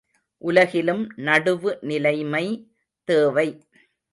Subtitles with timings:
[0.41, 2.45] உலகிலும் நடுவு நிலைமை
[3.07, 3.47] தேவை.